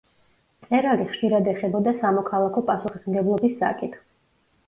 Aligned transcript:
მწერალი 0.61 1.03
ხშირად 1.09 1.49
ეხებოდა 1.51 1.93
სამოქალაქო 1.99 2.63
პასუხისმგებლობის 2.71 3.55
საკითხს. 3.61 4.03